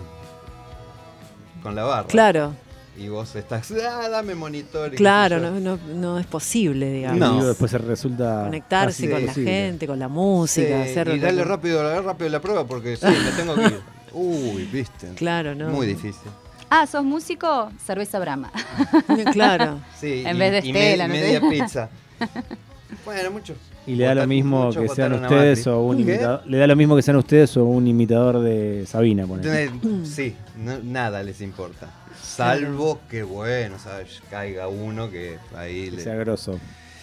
con 1.64 1.76
la 1.76 1.84
barra. 1.84 2.08
Claro, 2.08 2.54
Y 2.98 3.10
vos 3.10 3.36
estás, 3.36 3.72
ah, 3.72 4.10
dame 4.10 4.34
monitor. 4.36 4.94
y 4.94 4.98
claro, 4.98 5.40
no, 5.40 5.52
no, 5.60 5.78
no 5.96 6.18
es 6.20 6.26
posible, 6.26 6.92
digamos. 6.92 7.20
No. 7.20 7.46
Después 7.46 7.70
se 7.72 7.78
resulta. 7.78 8.44
Conectarse 8.46 9.10
con 9.10 9.26
la 9.26 9.34
gente, 9.34 9.86
con 9.88 10.00
la 10.00 10.08
música, 10.08 10.68
Sí, 10.84 10.92
hacer 10.92 11.08
y 11.10 11.20
darle 11.20 11.44
rápido, 11.44 12.02
rápido 12.02 12.30
la 12.32 12.42
prueba 12.42 12.66
porque 12.66 12.98
sí, 12.98 13.06
me 13.06 13.32
tengo 13.38 13.56
que 13.56 13.62
ir. 13.66 13.80
Uy, 14.14 14.66
viste. 14.72 15.10
Claro, 15.16 15.54
¿no? 15.54 15.70
Muy 15.70 15.86
difícil. 15.88 16.32
Ah, 16.70 16.86
¿sos 16.88 17.04
músico? 17.04 17.72
Cerveza 17.86 18.20
Brahma. 18.20 18.52
Claro. 19.32 19.80
Sí, 20.00 20.24
En 20.26 20.36
y- 20.36 20.40
vez 20.40 20.52
de 20.64 20.70
y 20.70 20.74
me- 20.74 20.80
Estela, 20.92 21.08
¿no 21.08 21.14
te 21.14 21.20
media 21.22 21.42
pizza. 21.42 21.90
Bueno, 23.04 23.32
muchos. 23.32 23.58
Y 23.86 23.96
le 23.96 24.06
da 24.06 24.16
lo 24.16 24.28
mismo 24.28 24.70
que 24.72 24.88
sean 24.90 25.14
ustedes 25.14 25.66
o 25.68 25.82
un 25.82 25.98
¿Qué? 25.98 26.02
imitador. 26.04 26.42
Le 26.46 26.58
da 26.58 26.68
lo 26.68 26.76
mismo 26.76 26.96
que 26.96 27.02
sean 27.02 27.18
ustedes 27.18 27.56
o 27.58 27.66
un 27.66 27.86
imitador 27.88 28.40
de 28.42 28.86
Sabina, 28.86 29.26
Sí, 30.04 30.36
no- 30.58 30.80
nada 30.80 31.22
les 31.24 31.42
importa. 31.42 31.90
Salvo 32.22 33.00
que, 33.10 33.24
bueno, 33.24 33.78
¿sabes? 33.80 34.22
Caiga 34.30 34.68
uno 34.68 35.10
que 35.10 35.38
ahí 35.56 35.90
Que 35.90 35.98
le. 35.98 36.04
sea 36.04 36.16
grosso. 36.16 36.60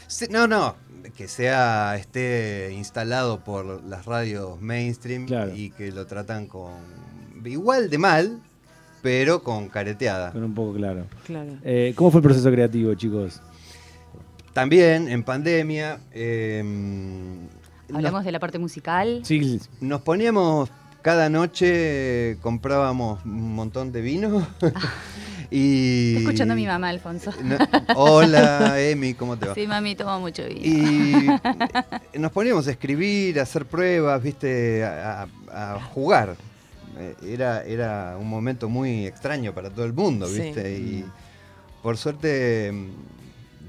Sí, 0.06 0.26
no, 0.30 0.46
no. 0.46 0.74
Que 1.16 1.28
sea, 1.28 1.96
esté 1.96 2.72
instalado 2.74 3.40
por 3.40 3.82
las 3.84 4.04
radios 4.06 4.60
mainstream 4.60 5.26
Claro. 5.26 5.52
y 5.54 5.70
que 5.70 5.92
lo 5.92 6.06
tratan 6.06 6.46
con. 6.46 6.72
Igual 7.44 7.90
de 7.90 7.98
mal, 7.98 8.38
pero 9.02 9.42
con 9.42 9.68
careteada. 9.68 10.32
Con 10.32 10.44
un 10.44 10.54
poco 10.54 10.74
claro. 10.74 11.04
Claro. 11.26 11.52
Eh, 11.62 11.92
¿Cómo 11.94 12.10
fue 12.10 12.20
el 12.20 12.24
proceso 12.24 12.50
creativo, 12.50 12.94
chicos? 12.94 13.40
También 14.54 15.08
en 15.08 15.22
pandemia. 15.24 15.98
eh, 16.12 16.62
Hablamos 17.92 18.24
de 18.24 18.32
la 18.32 18.38
parte 18.40 18.58
musical. 18.58 19.20
Sí, 19.24 19.60
Nos 19.80 20.00
poníamos 20.00 20.70
cada 21.02 21.28
noche, 21.28 22.38
comprábamos 22.40 23.22
un 23.26 23.54
montón 23.54 23.92
de 23.92 24.00
vino. 24.00 24.46
y. 25.50 26.10
Estoy 26.14 26.22
escuchando 26.24 26.54
a 26.54 26.56
mi 26.56 26.66
mamá, 26.66 26.88
Alfonso. 26.88 27.30
No- 27.42 27.58
hola, 27.96 28.80
Emi, 28.80 29.14
¿cómo 29.14 29.36
te 29.36 29.48
va? 29.48 29.54
Sí, 29.54 29.66
mami, 29.66 29.94
tomo 29.96 30.18
mucho 30.20 30.44
vino. 30.46 30.60
Y 32.12 32.18
nos 32.18 32.32
poníamos 32.32 32.66
a 32.68 32.70
escribir, 32.70 33.38
a 33.40 33.42
hacer 33.42 33.66
pruebas, 33.66 34.22
viste, 34.22 34.82
a, 34.84 35.26
a- 35.52 35.74
a 35.74 35.80
jugar. 35.82 36.36
Eh, 36.96 37.14
Era, 37.26 37.64
era 37.64 38.16
un 38.18 38.28
momento 38.28 38.68
muy 38.68 39.04
extraño 39.06 39.52
para 39.52 39.68
todo 39.68 39.84
el 39.84 39.92
mundo, 39.92 40.26
Sí. 40.28 40.40
viste. 40.40 40.78
Y 40.78 41.04
por 41.82 41.96
suerte 41.98 42.70
mm, 42.72 42.88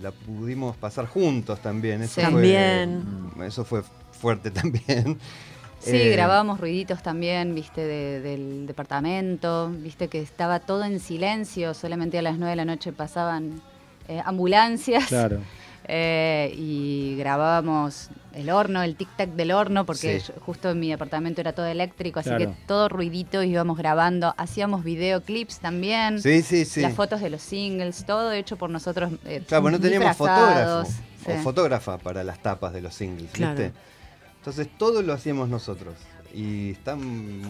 la 0.05 0.11
pudimos 0.11 0.77
pasar 0.77 1.07
juntos 1.07 1.59
también. 1.61 2.01
Eso 2.03 2.15
Sí. 2.15 2.21
fue- 2.21 2.31
También. 2.31 3.03
Eso 3.43 3.65
fue 3.65 3.81
fuerte 4.11 4.51
también. 4.61 5.17
Sí, 5.79 5.95
Eh, 5.97 6.11
grabábamos 6.11 6.59
ruiditos 6.59 7.01
también, 7.03 7.53
viste, 7.55 7.81
de- 7.81 8.19
del 8.21 8.65
departamento, 8.67 9.69
viste 9.71 10.07
que 10.07 10.21
estaba 10.21 10.59
todo 10.59 10.83
en 10.83 10.99
silencio, 10.99 11.73
solamente 11.73 12.17
a 12.17 12.21
las 12.21 12.37
9 12.37 12.51
de 12.51 12.55
la 12.55 12.65
noche 12.65 12.91
pasaban 12.93 13.61
eh, 14.07 14.21
ambulancias 14.23 15.07
claro. 15.07 15.39
Eh, 15.87 16.53
y 16.57 17.15
grabábamos 17.17 18.09
el 18.33 18.49
horno, 18.49 18.83
el 18.83 18.97
tic-tac 18.97 19.29
del 19.35 19.51
horno, 19.51 19.85
porque 19.85 20.19
Sí. 20.19 20.27
yo- 20.33 20.41
justo 20.41 20.69
en 20.71 20.79
mi 20.79 20.89
departamento 20.89 21.39
era 21.41 21.53
todo 21.53 21.67
eléctrico, 21.67 22.19
así 22.19 22.29
Claro. 22.29 22.45
que 22.51 22.57
todo 22.67 22.89
ruidito 22.89 23.41
íbamos 23.43 23.77
grabando, 23.77 24.33
hacíamos 24.37 24.83
videoclips 24.83 25.59
también, 25.59 26.21
Sí, 26.21 26.41
sí, 26.41 26.65
sí. 26.65 26.81
las 26.81 26.93
fotos 26.93 27.21
de 27.21 27.29
los 27.29 27.41
singles, 27.41 28.05
todo 28.05 28.31
hecho 28.33 28.57
por 28.57 28.69
nosotros. 28.69 29.11
eh, 29.25 29.41
Claro, 29.47 29.61
pues 29.63 29.71
no 29.73 29.79
teníamos 29.79 30.17
fotógrafo 30.17 30.85
sí. 30.85 31.31
o 31.31 31.35
fotógrafa 31.43 31.97
para 31.97 32.23
las 32.23 32.39
tapas 32.41 32.73
de 32.73 32.81
los 32.81 32.93
singles, 32.93 33.31
Claro. 33.31 33.55
¿viste? 33.55 33.71
Entonces 34.39 34.67
todo 34.77 35.01
lo 35.01 35.13
hacíamos 35.13 35.47
nosotros 35.49 35.95
y 36.35 36.71
están 36.71 36.99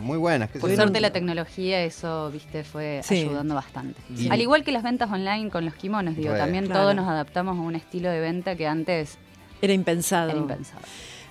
muy 0.03 0.17
buenas. 0.17 0.49
Por 0.51 0.73
suerte 0.75 1.01
la 1.01 1.11
tecnología, 1.11 1.83
eso, 1.83 2.29
viste, 2.31 2.63
fue 2.63 3.01
Sí. 3.03 3.21
ayudando 3.21 3.55
bastante. 3.55 3.99
Al 4.29 4.39
igual 4.41 4.63
que 4.63 4.71
las 4.71 4.83
ventas 4.83 5.09
online 5.11 5.49
con 5.49 5.65
los 5.65 5.73
kimonos, 5.73 6.15
digo, 6.15 6.33
Re. 6.33 6.37
también 6.37 6.65
Claro. 6.65 6.81
todos 6.81 6.95
nos 6.95 7.07
adaptamos 7.07 7.57
a 7.57 7.61
un 7.61 7.75
estilo 7.75 8.09
de 8.09 8.19
venta 8.19 8.55
que 8.55 8.67
antes 8.67 9.17
Era 9.61 9.73
impensado. 9.73 10.29
era 10.29 10.37
impensado. 10.39 10.81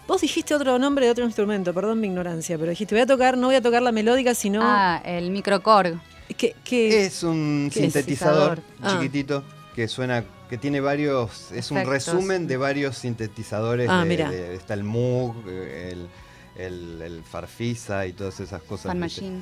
Vos 0.08 0.20
dijiste 0.20 0.54
otro 0.54 0.78
nombre 0.78 1.06
de 1.06 1.12
otro 1.12 1.24
instrumento, 1.24 1.72
perdón 1.72 2.00
mi 2.00 2.08
ignorancia, 2.08 2.58
pero 2.58 2.70
dijiste, 2.70 2.94
voy 2.94 3.02
a 3.02 3.06
tocar, 3.06 3.38
no 3.38 3.46
voy 3.46 3.56
a 3.56 3.62
tocar 3.62 3.80
la 3.82 3.92
melódica, 3.92 4.34
sino... 4.34 4.60
Ah, 4.62 5.00
el 5.04 5.30
microcorg. 5.30 5.98
¿Qué, 6.36 6.54
qué- 6.64 7.06
Es 7.06 7.22
un 7.22 7.70
¿Qué 7.72 7.78
es? 7.86 7.92
sintetizador 7.92 8.60
Ah. 8.82 8.92
chiquitito 8.98 9.44
que 9.74 9.88
suena, 9.88 10.24
que 10.50 10.58
tiene 10.58 10.80
varios, 10.80 11.52
es 11.52 11.70
un 11.70 11.84
resumen 11.86 12.46
de 12.46 12.56
varios 12.56 12.98
sintetizadores. 12.98 13.88
Ah, 13.90 14.02
de- 14.02 14.08
mira. 14.08 14.30
de- 14.30 14.54
está 14.54 14.74
el 14.74 14.84
Moog, 14.84 15.48
el, 15.48 16.08
el, 16.56 17.00
el 17.02 17.22
Farfisa 17.22 18.06
y 18.06 18.12
todas 18.12 18.40
esas 18.40 18.62
cosas. 18.62 18.86
Fan. 18.86 18.98
Machine. 19.00 19.40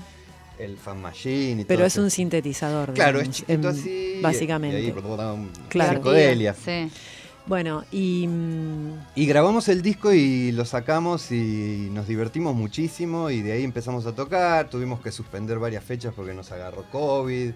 El 0.58 0.76
Fan 0.76 1.00
Machine 1.00 1.62
y 1.62 1.64
pero 1.64 1.78
todo 1.78 1.86
es 1.86 1.94
eso. 1.94 2.02
un 2.02 2.10
sintetizador. 2.10 2.92
Claro, 2.92 3.20
es 3.20 3.30
chiquito 3.30 3.68
así. 3.68 4.18
Básicamente. 4.22 4.80
Y 4.80 4.86
ahí, 4.86 4.94
Claro. 5.68 5.94
psicodelia. 5.98 6.54
Sí. 6.54 6.90
Bueno, 7.46 7.84
y. 7.90 8.26
mm, 8.28 8.92
Y 9.16 9.26
grabamos 9.26 9.68
el 9.68 9.82
disco 9.82 10.12
y 10.12 10.52
lo 10.52 10.64
sacamos 10.64 11.32
y 11.32 11.88
nos 11.90 12.06
divertimos 12.06 12.54
muchísimo 12.54 13.30
y 13.30 13.42
de 13.42 13.52
ahí 13.52 13.64
empezamos 13.64 14.06
a 14.06 14.14
tocar, 14.14 14.70
tuvimos 14.70 15.00
que 15.00 15.10
suspender 15.10 15.58
varias 15.58 15.82
fechas 15.82 16.14
porque 16.14 16.34
nos 16.34 16.52
agarró 16.52 16.84
COVID, 16.92 17.50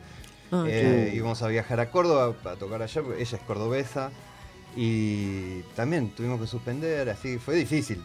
ah, 0.51 0.65
eh, 0.67 1.13
íbamos 1.15 1.41
a 1.43 1.49
viajar 1.49 1.79
a 1.79 1.91
Córdoba 1.93 2.35
a 2.51 2.55
tocar 2.57 2.83
allá, 2.83 3.03
porque 3.03 3.23
ella 3.23 3.37
es 3.37 3.43
cordobesa 3.45 4.11
y 4.77 5.63
también 5.75 6.11
tuvimos 6.11 6.39
que 6.41 6.47
suspender, 6.47 7.09
así 7.09 7.39
fue 7.39 7.55
difícil, 7.57 8.03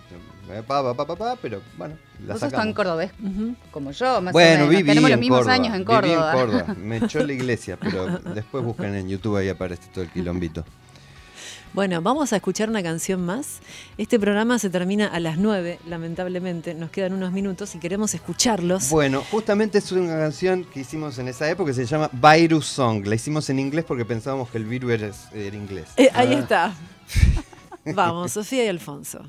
pa, 0.66 0.96
pa, 0.96 1.06
pa, 1.06 1.16
pa, 1.16 1.36
pero 1.42 1.62
bueno, 1.78 1.96
la 2.26 2.34
Vos 2.34 2.40
sos 2.42 2.50
sacamos. 2.50 2.66
tan 2.66 2.74
cordobés 2.74 3.12
ujú. 3.22 3.56
como 3.72 3.92
yo, 3.92 4.22
más 4.22 4.32
Bueno, 4.34 4.66
o 4.66 4.68
menos. 4.68 4.70
viví 4.70 4.84
Tenemos 4.88 5.10
en 5.10 5.12
los 5.12 5.20
mismos 5.20 5.38
Córdoba, 5.40 5.54
años 5.56 5.68
en 5.68 5.74
viví 5.74 5.86
Córdoba. 5.86 6.32
Córdoba. 6.34 6.76
Me 6.82 6.98
echó 6.98 7.24
la 7.26 7.34
iglesia, 7.40 7.78
pero 7.78 8.08
después 8.20 8.64
buscan 8.64 8.96
en 8.96 9.10
YouTube 9.10 9.36
ahí 9.38 9.50
aparece 9.50 9.90
todo 9.94 10.04
el 10.06 10.10
quilombito. 10.12 10.64
Bueno, 11.74 12.02
vamos 12.02 12.34
a 12.34 12.36
escuchar 12.36 12.70
una 12.70 12.84
canción 12.84 13.26
más. 13.26 13.62
Este 13.98 14.20
programa 14.20 14.60
se 14.60 14.70
termina 14.70 15.08
a 15.08 15.22
las 15.22 15.38
9, 15.38 15.80
lamentablemente. 15.88 16.74
Nos 16.74 16.92
quedan 16.92 17.14
unos 17.14 17.32
minutos 17.32 17.74
y 17.76 17.80
queremos 17.80 18.14
escucharlos. 18.14 18.90
Bueno, 18.90 19.24
justamente 19.32 19.78
es 19.78 19.90
una 19.94 20.18
canción 20.18 20.66
que 20.66 20.82
hicimos 20.82 21.18
en 21.18 21.30
esa 21.30 21.50
época 21.50 21.72
que 21.72 21.76
se 21.76 21.86
llama 21.86 22.10
Virus 22.12 22.66
Song. 22.66 23.06
La 23.06 23.16
hicimos 23.16 23.50
en 23.50 23.60
inglés 23.60 23.86
porque 23.88 24.04
pensábamos 24.04 24.50
que 24.50 24.58
el 24.58 24.66
virus 24.66 24.92
era, 24.92 25.56
inglés. 25.56 25.88
Eh, 25.96 26.10
ahí 26.14 26.34
está. 26.34 26.74
Vamos, 27.86 28.34
Sofía 28.34 28.66
y 28.66 28.68
Alfonso. 28.68 29.22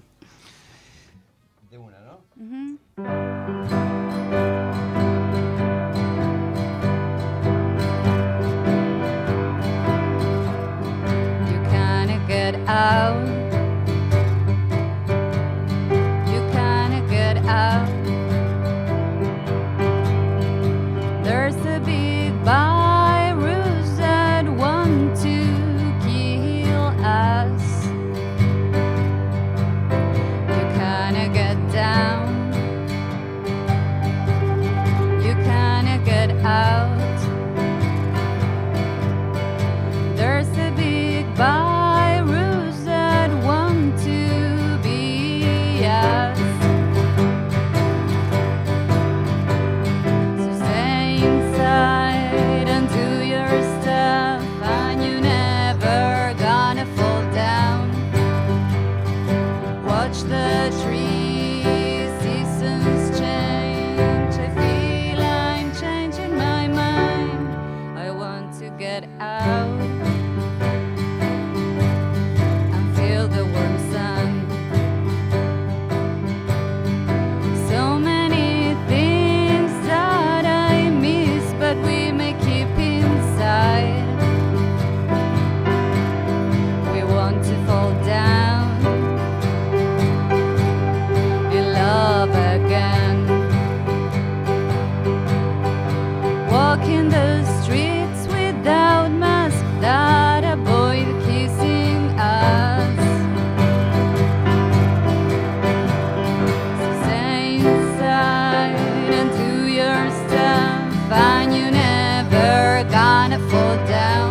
when 113.33 113.41
it 113.41 113.51
fall 113.51 113.77
down. 113.87 114.22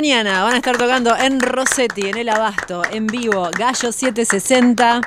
Mañana 0.00 0.42
van 0.42 0.52
a 0.52 0.56
estar 0.58 0.76
tocando 0.76 1.16
en 1.16 1.40
Rossetti, 1.40 2.02
en 2.10 2.18
el 2.18 2.28
Abasto, 2.28 2.82
en 2.92 3.06
vivo, 3.06 3.48
Gallo 3.58 3.90
760. 3.92 5.00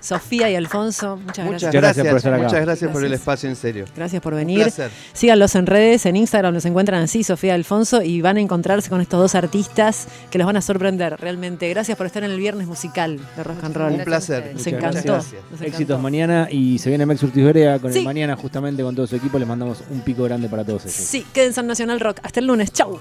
Sofía 0.00 0.50
y 0.50 0.54
Alfonso, 0.56 1.16
muchas, 1.16 1.46
Muchas 1.46 1.72
gracias. 1.72 1.82
gracias, 1.82 2.06
por 2.08 2.16
estar 2.18 2.34
acá. 2.34 2.42
muchas 2.42 2.60
gracias 2.60 2.90
por 2.90 3.04
el 3.04 3.12
espacio, 3.14 3.48
en 3.48 3.56
serio. 3.56 3.84
Gracias 3.96 4.20
por 4.20 4.34
Un 4.34 4.40
venir. 4.40 4.62
placer. 4.64 4.90
Síganlos 5.14 5.54
en 5.54 5.64
redes, 5.66 6.04
en 6.04 6.16
Instagram 6.16 6.52
los 6.52 6.64
encuentran 6.66 7.02
así, 7.04 7.22
Sofía 7.24 7.52
y 7.52 7.54
Alfonso, 7.54 8.02
y 8.02 8.20
van 8.20 8.36
a 8.36 8.40
encontrarse 8.40 8.90
con 8.90 9.00
estos 9.00 9.18
dos 9.20 9.34
artistas 9.34 10.06
que 10.30 10.36
los 10.36 10.46
van 10.46 10.56
a 10.58 10.60
sorprender 10.62 11.16
realmente. 11.18 11.70
Gracias 11.70 11.96
por 11.96 12.06
estar 12.06 12.22
en 12.24 12.30
el 12.32 12.38
viernes 12.38 12.66
musical 12.66 13.18
de 13.36 13.44
Rock 13.44 13.64
and 13.64 13.76
Roll. 13.76 13.92
Un 13.92 14.04
placer. 14.04 14.44
Nos 14.52 14.54
Muchas 14.54 14.66
encantó. 14.66 15.12
gracias. 15.12 15.42
nos 15.50 15.60
Éxitos 15.62 15.80
encantó. 15.80 15.98
mañana 15.98 16.48
y 16.50 16.78
se 16.80 16.88
viene 16.90 17.06
Max 17.06 17.22
Urtiz 17.22 17.44
Berea 17.44 17.78
con 17.78 17.90
Sí. 17.92 18.00
el 18.00 18.04
mañana 18.04 18.36
justamente 18.36 18.82
con 18.82 18.94
todo 18.94 19.06
su 19.06 19.16
equipo. 19.16 19.38
Les 19.38 19.48
mandamos 19.48 19.78
un 19.90 20.00
pico 20.02 20.24
grande 20.24 20.48
para 20.50 20.64
todos 20.64 20.82
ellos. 20.82 20.96
Sí, 20.96 21.24
quédense 21.32 21.60
en 21.60 21.66
Nacional 21.68 22.00
Rock. 22.00 22.18
Hasta 22.22 22.40
el 22.40 22.46
lunes. 22.46 22.72
Chau. 22.72 22.98